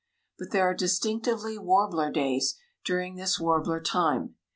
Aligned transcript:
But 0.39 0.49
there 0.49 0.67
are 0.67 0.73
distinctively 0.73 1.59
"warbler 1.59 2.09
days" 2.09 2.57
during 2.83 3.17
this 3.17 3.39
warbler 3.39 3.79
time. 3.79 4.33